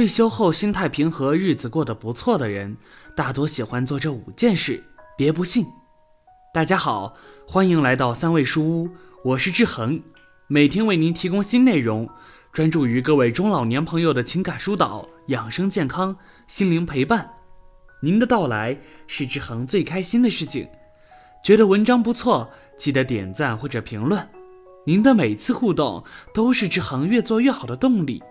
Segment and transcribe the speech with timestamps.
[0.00, 2.74] 退休后心态平和、日子过得不错的人，
[3.14, 4.82] 大多喜欢做这五件事。
[5.14, 5.66] 别不信。
[6.54, 7.14] 大家好，
[7.46, 8.88] 欢迎来到三味书屋，
[9.22, 10.02] 我是志恒，
[10.48, 12.08] 每天为您提供新内容，
[12.50, 17.30] 专注于各位中老年朋友的情感疏导、养生健康、心灵陪伴。
[18.00, 20.66] 您的到来是志恒最开心的事情。
[21.44, 22.48] 觉得文章不错，
[22.78, 24.26] 记得点赞或者评论。
[24.86, 28.22] 您的每次互动都是志恒越做越好的动力。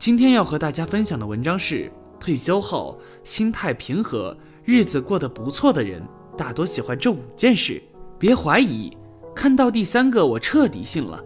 [0.00, 6.02] 今天要和大家分享的文章是：退休后心态平和、日子过得不错的人，
[6.38, 7.82] 大多喜欢这五件事。
[8.18, 8.90] 别怀疑，
[9.36, 11.22] 看到第三个我彻底信了。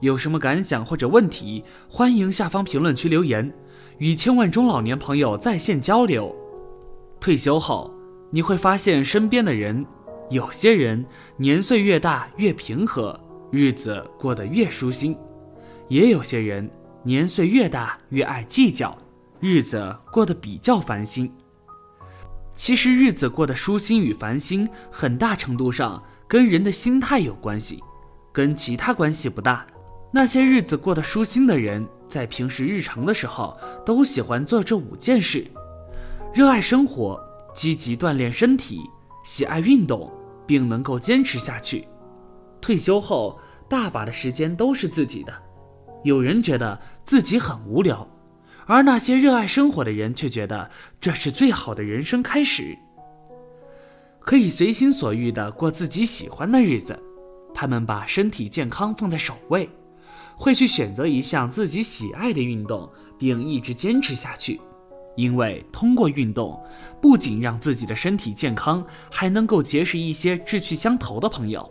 [0.00, 3.48] 有什么感想或者问题，欢迎下方评论区留言，
[3.98, 6.34] 与千万中老年朋友在线交流。
[7.20, 7.94] 退休后，
[8.32, 9.86] 你会发现身边的人，
[10.30, 13.20] 有些人年岁越大越平和，
[13.52, 15.14] 日子过得越舒心；
[15.86, 16.68] 也有些人。
[17.06, 18.98] 年岁越大，越爱计较，
[19.38, 21.32] 日子过得比较烦心。
[22.52, 27.80] 其实，日子过得舒心与烦心，很大程度上跟人的心态有关系，
[28.32, 29.64] 跟其他关系不大。
[30.10, 35.48] 那些日子过得舒心的人，在平时日常的时候，都喜欢做这五件事：
[36.34, 38.80] 热爱生活，积极锻炼身体，
[39.22, 40.12] 喜爱运动，
[40.44, 41.86] 并能够坚持下去。
[42.60, 45.32] 退休后，大把的时间都是自己的。
[46.06, 48.08] 有人觉得自己很无聊，
[48.66, 52.78] 而那些热爱生活的人却觉得这是最好的人生开始，
[54.20, 56.96] 可以随心所欲地过自己喜欢的日子。
[57.52, 59.68] 他们把身体健康放在首位，
[60.36, 64.60] 会去选择一项自己喜爱的运动，并一直坚持下去。
[65.16, 66.62] 因为通过运动，
[67.02, 71.68] 不仅让自己的身体健康，还能够结识一些志趣相投的朋友。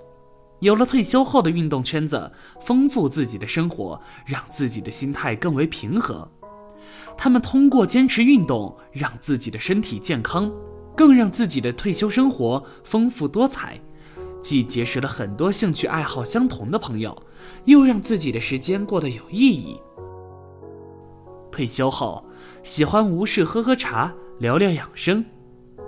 [0.59, 6.29] 有了退休后的运动圈子，丰富自己的生活，让自己的心态更为平和。
[7.17, 10.51] 他们通过坚持运动，让自己的身体健康，
[10.95, 13.79] 更让自己的退休生活丰富多彩。
[14.41, 17.19] 既结识了很多兴趣爱好相同的朋友，
[17.65, 19.81] 又让自己的时间过得有意义。
[21.51, 22.23] 退休后，
[22.61, 25.25] 喜欢无事喝喝茶，聊聊养生。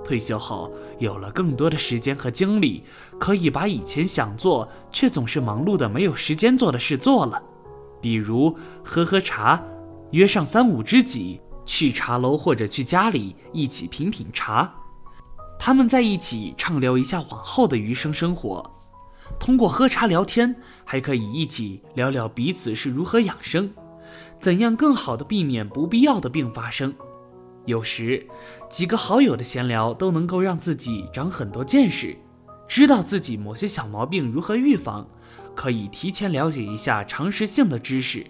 [0.08, 2.82] 退休后有了更多的时间和精力，
[3.20, 7.44] 可以把以前想做却总是忙碌的没有时间做的事做了，
[8.00, 9.62] 比如喝喝茶，
[10.12, 14.74] 约上三五知己去茶楼或者去家里一起品品茶，
[15.60, 18.64] 他们在一起畅聊一下往后的余生生活。
[19.38, 23.70] 通过喝茶聊天，还可以一起聊聊彼此是如何养生，
[24.40, 26.96] 怎样更好的避免不必要的病发生。
[27.68, 28.26] 有时，
[28.70, 32.18] 几个好友的闲聊都能够让自己长很多见识，
[32.66, 35.06] 知道自己某些小毛病如何预防，
[35.54, 38.26] 可以提前了解一下常识性的知识。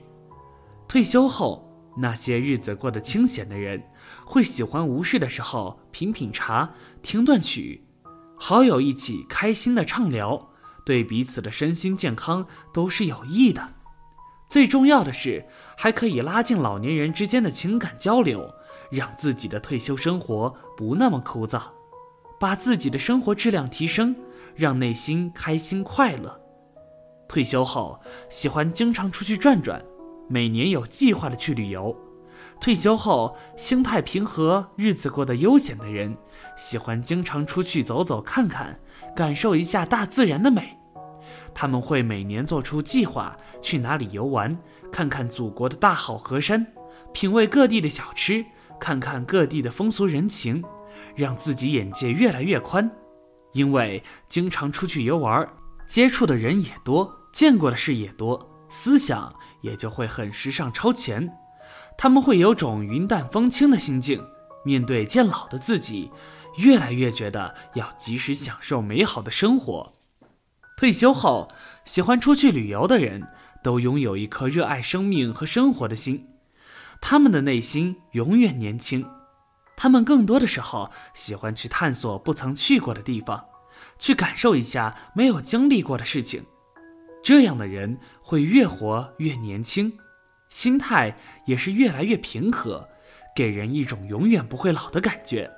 [0.88, 3.84] 退休后，那些日子过得清闲的人，
[4.26, 6.72] 会喜欢无事的时候品品茶、
[7.04, 7.84] 听段曲，
[8.40, 10.50] 好友一起开心的畅聊，
[10.84, 13.76] 对彼此的身心健康都是有益的。
[14.50, 15.46] 最重要的是，
[15.78, 18.52] 还可以拉近老年人之间的情感交流。
[18.92, 21.62] 让自己的退休生活不那么枯燥，
[22.40, 24.16] 把自己的生活质量提升，
[24.56, 26.40] 让内心开心快乐。
[27.28, 28.00] 退休后
[28.30, 29.84] 喜欢经常出去转转，
[30.30, 31.96] 每年有计划的去旅游。
[32.60, 36.16] 退休后心态平和、日子过得悠闲的人，
[36.56, 38.80] 喜欢经常出去走走看看，
[39.16, 40.78] 感受一下大自然的美。
[41.54, 44.58] 他们会每年做出计划，去哪里游玩，
[44.92, 46.66] 看看祖国的大好河山，
[47.12, 48.46] 品味各地的小吃。
[48.80, 50.64] 看看各地的风俗人情，
[51.16, 52.90] 让自己眼界越来越宽。
[53.54, 55.48] 因为经常出去游玩，
[55.88, 61.30] 接触的人也多，见过的事也多，思想也就会很时尚超前。
[61.98, 64.24] 他们会有种云淡风轻的心境，
[64.64, 66.12] 面对渐老的自己，
[66.58, 69.94] 越来越觉得要及时享受美好的生活。
[70.78, 71.48] 退休后，
[71.86, 73.28] 喜欢出去旅游的人，
[73.64, 76.28] 都拥有一颗热爱生命和生活的心。
[77.02, 79.06] 他们的内心永远年轻，
[79.76, 83.46] 他们更多的时候喜欢去探索不曾去过的地方，
[84.00, 86.44] 去感受一下没有经历过的事情。
[87.24, 89.98] 这样的人会越活越年轻，
[90.50, 92.88] 心态也是越来越平和，
[93.36, 95.50] 给人一种永远不会老的感觉。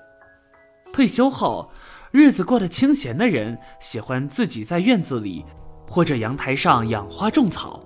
[0.91, 1.71] 退休后，
[2.11, 5.45] 日子过得清闲的人，喜欢自己在院子里
[5.87, 7.83] 或者阳台上养花种草。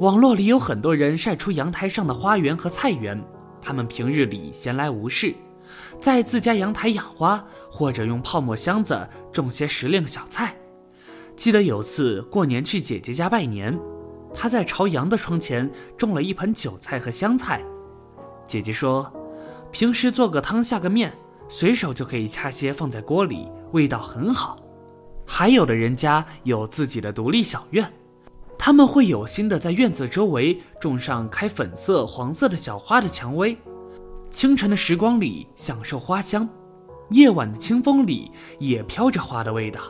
[0.00, 3.22] 网络里有很多人晒出阳台上的花园和菜园，
[3.60, 5.34] 他们平日里闲来无事，
[6.00, 8.98] 在自家阳台养花，或者用泡沫箱子
[9.30, 10.56] 种些时令小菜。
[11.36, 13.78] 记得有次过年去姐姐家拜年，
[14.32, 17.62] 她在朝阳的窗前种了一盆韭菜和香菜。
[18.46, 19.12] 姐姐说，
[19.70, 21.12] 平时做个汤下个面，
[21.46, 24.58] 随手就可以掐些放在锅里，味道很好。
[25.26, 27.92] 还有的人家有自己的独立小院，
[28.62, 33.56] 他们会有心的在院子周围种上开粉色、黄色的小花的蔷薇，
[34.30, 36.46] 清晨的时光里享受花香，
[37.08, 39.80] 夜晚的清风里也飘着花的味道。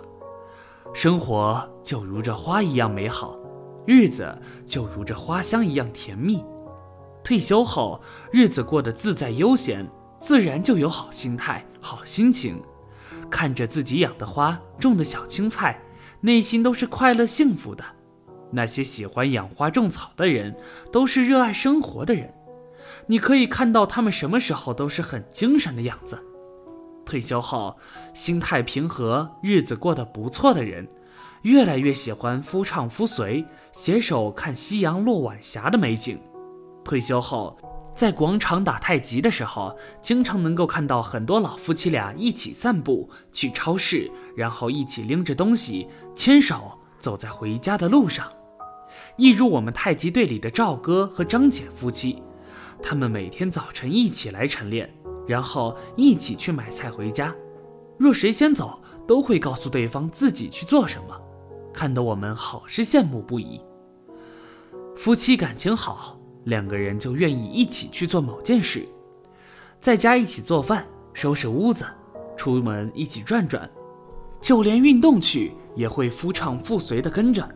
[0.94, 3.36] 生活就如这花一样美好。
[3.86, 4.32] 日子
[4.64, 6.44] 就如这花香一样甜蜜，
[7.24, 8.00] 退休后
[8.30, 9.84] 日子过得自在悠闲，
[10.20, 12.62] 自然就有好心态、好心情。
[13.28, 15.82] 看着自己养的花、种的小青菜，
[16.20, 17.84] 内心都是快乐幸福的。
[18.52, 20.56] 那些喜欢养花种草的人，
[20.92, 22.32] 都是热爱生活的人。
[23.06, 26.18] 你可以看到他们什么时候都是很精神的样子。
[27.04, 27.76] 退休后，
[28.14, 30.86] 心态平和、日子过得不错的人。
[31.42, 36.20] 越来越喜欢夫唱妇随，携手看夕阳落晚霞的美景。
[36.84, 37.56] 退休后，
[37.94, 48.30] 在广场打太极的时候，经常能够看到很多老夫妻俩一起散步去超市，然后一起拎着东西，牵手走在回家的路上。
[49.20, 52.22] 一如我们太极队里的赵哥和张姐夫妻，
[52.82, 54.90] 他们每天早晨一起来晨练，
[55.28, 57.34] 然后一起去买菜回家。
[57.98, 61.14] 若谁先走，都会告诉对方自己去做什么。
[61.70, 63.60] 看得我们好是羡慕不已。
[64.96, 68.88] 夫妻感情好，两个人就愿意一起去做某件事，
[69.82, 71.84] 在家一起做饭、收拾屋子，
[72.38, 73.68] 出门一起转转，
[74.40, 77.46] 就连运动去也会夫唱妇随的跟着。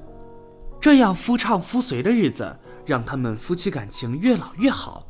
[0.85, 2.55] 这样夫唱妇随的日子，
[2.85, 5.07] 让他们夫妻感情越老越好。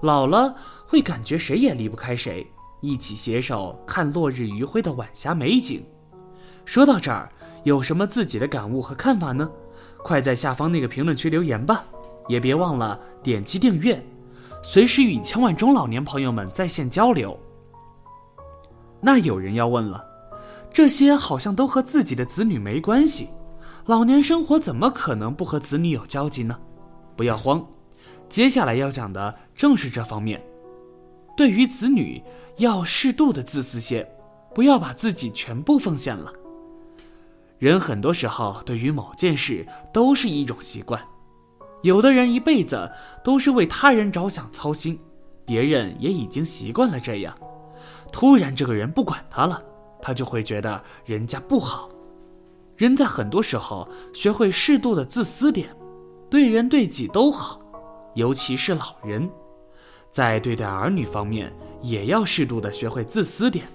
[0.00, 5.84] 老了会感觉谁也离不开谁，一起携手看落日余晖的晚霞美景。
[6.64, 7.30] 说到这儿。
[7.64, 9.50] 有什么自己的感悟和看法呢？
[9.98, 11.84] 快在下方那个评论区留言吧！
[12.26, 14.02] 也别忘了点击订阅，
[14.62, 17.38] 随时与千万中老年朋友们在线交流。
[18.98, 20.02] 那有人要问了，
[20.72, 23.28] 这些好像都和自己的子女没关系，
[23.88, 26.60] 老年生活怎么可能不和子女有交集呢？
[27.16, 27.66] 不要慌，
[28.28, 30.38] 接下来要讲的正是这方面。
[31.34, 32.22] 对于子女，
[32.58, 34.06] 要适度的自私些，
[34.54, 36.30] 不要把自己全部奉献了。
[37.56, 41.02] 人很多时候对于某件事都是一种习惯，
[41.80, 42.92] 有的人一辈子
[43.24, 45.00] 都是为他人着想操心，
[45.46, 47.34] 别人也已经习惯了这样。
[48.12, 49.62] 突然这个人不管他了，
[50.02, 51.88] 他就会觉得人家不好。
[52.78, 55.68] 人在很多时候学会适度的自私点，
[56.30, 57.60] 对人对己都好，
[58.14, 59.28] 尤其是老人，
[60.12, 61.52] 在对待儿女方面
[61.82, 63.66] 也要适度的学会自私点，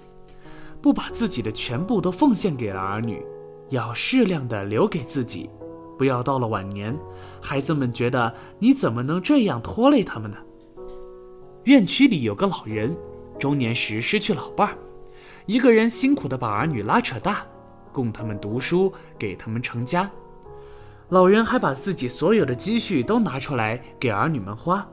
[0.80, 3.22] 不把自己的全部都奉献给了儿女。
[3.70, 5.50] 要适量的留给自己，
[5.98, 6.96] 不要到了晚年，
[7.42, 10.36] 孩子们觉得你怎么能这样拖累他们呢？
[11.64, 12.96] 院区里有个老人，
[13.38, 14.78] 中年时失去老伴儿，
[15.46, 17.44] 一个人辛苦的把儿女拉扯大，
[17.94, 20.10] 供他们读书，给他们成家。
[21.10, 24.86] 老人还把自己所有的积蓄都拿出来给儿女们花，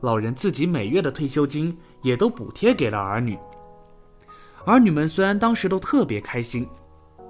[0.00, 3.38] 老人自己每月的退休金也都补贴给了儿女。
[4.66, 6.68] 儿女们虽然当时都特别开心。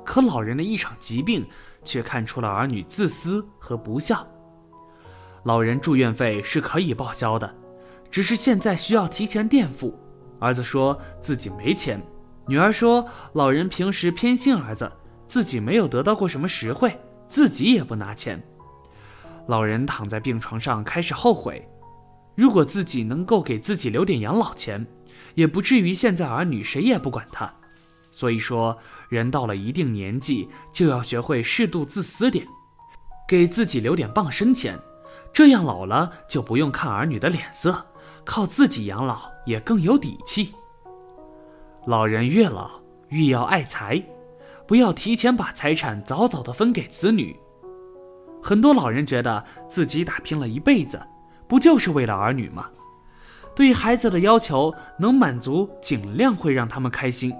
[0.05, 1.47] 可老人的一场疾病，
[1.85, 4.27] 却看出了儿女自私和不孝。
[5.45, 7.55] 老人住院费是可以报销的，
[8.11, 9.97] 只是现在需要提前垫付。
[10.41, 12.03] 儿子说自己没钱，
[12.49, 14.91] 女儿说老人平时偏心儿子，
[15.33, 16.95] 自己没有得到过什么实惠，
[17.27, 18.43] 自己也不拿钱。
[19.47, 21.67] 老人躺在病床上开始后悔，
[22.35, 24.87] 如果自己能够给自己留点养老钱，
[25.35, 27.51] 也不至于现在儿女谁也不管他。
[28.11, 28.77] 所以说，
[29.09, 32.47] 人到了一定年纪，就要学会适度自私点，
[33.27, 34.79] 给自己留点傍身钱，
[35.33, 37.87] 这样老了就不用看儿女的脸色，
[38.23, 40.53] 靠自己养老也更有底气。
[41.87, 44.05] 老人越老越要爱财，
[44.73, 47.39] 不要提前把财产早早的分给子女。
[48.43, 50.99] 很多老人觉得自己打拼了一辈子，
[51.47, 52.71] 不就是为了儿女吗？
[53.55, 57.35] 对孩子的要求能满足，尽量会让他们开心。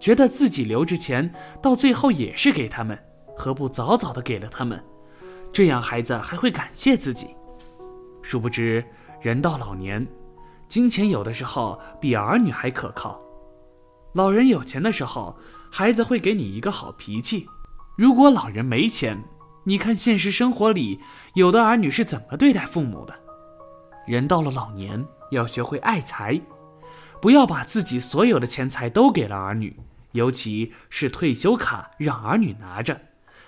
[0.00, 2.98] 觉得自己留着钱，到最后也是给他们，
[3.36, 4.84] 何不早早的给了他们？
[5.52, 7.28] 这样孩子还会感谢自己。
[8.22, 8.84] 殊不知，
[9.20, 10.04] 人到老年，
[10.66, 13.20] 金钱有的时候比儿女还可靠。
[14.14, 15.36] 老人有钱的时候，
[15.74, 17.46] 孩子会给你一个好脾气；
[17.96, 19.18] 如果老人没钱，
[19.64, 21.00] 你看现实生活里
[21.32, 23.18] 有的儿女是怎么对待父母的？
[24.06, 26.38] 人到了老年，要学会爱财，
[27.22, 29.74] 不要把自己所有的钱财都给了儿女。
[30.10, 33.00] 尤其是退休卡让儿女拿着，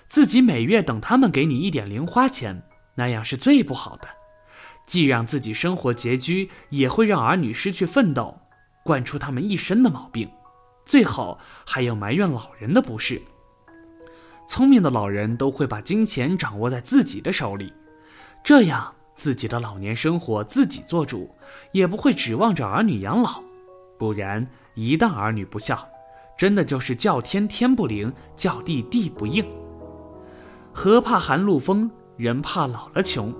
[0.07, 2.63] 自己每月等他们给你一点零花钱，
[2.95, 4.07] 那样是最不好的。
[4.87, 8.35] 既让自己生活拮据，也会让儿女失去奋斗，
[8.83, 10.27] 惯出他们一身的毛病，
[10.85, 13.21] 最后还要埋怨老人的不是。
[14.47, 17.73] 聪明的老人都会把金钱掌握在自己的手里，
[18.43, 21.33] 这样自己的老年生活自己做主，
[21.71, 23.41] 也不会指望着儿女养老。
[23.97, 25.87] 不然，一旦儿女不孝，
[26.37, 29.43] 真的就是叫天天不灵，叫地地不应。
[30.71, 33.33] 河怕寒露风，人怕老了穷。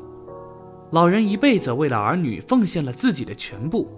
[0.91, 3.91] 老人一辈子为了儿女奉献了自己的全部，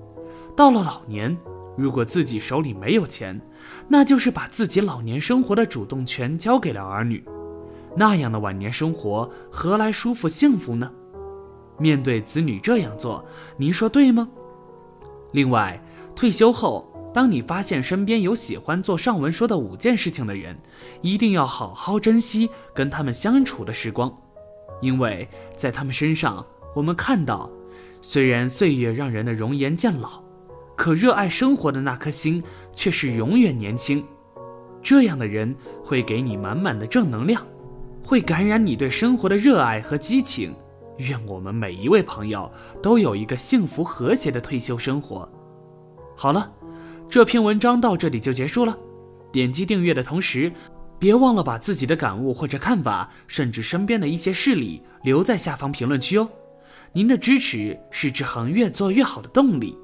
[0.55, 1.37] 到了老年，
[1.77, 3.39] 如果自己手里没有钱，
[3.87, 7.23] 那就是把自己老年生活的主动权交给了儿女。
[7.95, 10.91] 那样的晚年生活何来舒服幸福呢？
[11.77, 13.23] 面对子女这样做，
[13.57, 14.27] 您说对吗？
[15.31, 15.79] 另外，
[16.15, 20.57] 退休后，当你发现身边有喜欢做上文说的五件事情的人，
[21.01, 24.11] 一定要好好珍惜跟他们相处的时光，
[24.81, 26.43] 因为在他们身上。
[26.75, 27.49] 我们看到，
[28.03, 30.21] 虽然岁月让人的容颜渐老，
[30.77, 32.41] 可热爱生活的那颗心
[32.73, 34.01] 却是永远年轻。
[34.81, 35.53] 这样的人
[35.83, 37.45] 会给你满满的正能量，
[38.01, 40.55] 会感染你对生活的热爱和激情。
[40.99, 42.49] 愿我们每一位朋友
[42.81, 45.29] 都有一个幸福和谐的退休生活。
[46.15, 46.51] 好了，
[47.09, 48.77] 这篇文章到这里就结束了。
[49.31, 50.51] 点击订阅的同时，
[50.97, 56.29] 别忘了把自己的感悟或者看法，甚至身边的一些事例留在下方评论区哦。
[56.93, 59.77] 您的支持是志恒越做越好的动力。